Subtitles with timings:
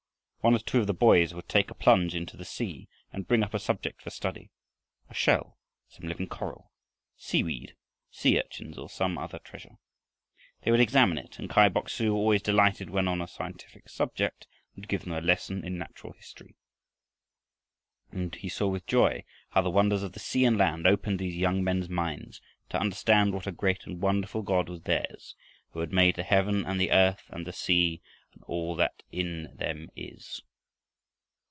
[0.43, 3.43] One or two of the boys would take a plunge into the sea and bring
[3.43, 4.49] up a subject for study,
[5.07, 6.71] a shell, some living coral,
[7.15, 7.75] sea weed,
[8.09, 9.75] sea urchins, or some such treasure.
[10.63, 14.47] They would examine it, and Kai Bok su, always delighted when on a scientific subject,
[14.75, 16.55] would give them a lesson in natural history.
[18.11, 21.35] And he saw with joy how the wonders of the sea and land opened these
[21.37, 25.35] young men's minds to understand what a great and wonderful God was theirs,
[25.73, 28.01] who had made "the heaven and the earth and the sea,
[28.33, 30.41] and all that in them is."